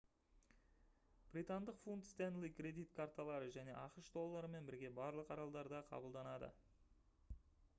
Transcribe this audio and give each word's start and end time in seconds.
британдық 1.33 1.75
фунт 1.81 2.07
стенли 2.11 2.49
кредит 2.59 2.95
карталары 2.99 3.51
және 3.57 3.75
ақш 3.81 4.09
долларымен 4.15 4.71
бірге 4.71 4.91
барлық 5.01 5.35
аралдарда 5.37 5.83
қабылданады 5.91 6.49